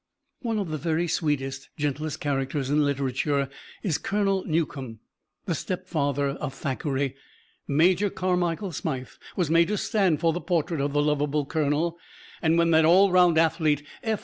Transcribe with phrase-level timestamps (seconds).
[0.41, 3.47] One of the very sweetest, gentlest characters in literature
[3.83, 4.97] is Colonel Newcome.
[5.45, 7.13] The stepfather of Thackeray,
[7.67, 11.99] Major Carmichael Smyth, was made to stand for the portrait of the lovable Colonel;
[12.41, 14.19] and when that all round athlete, F.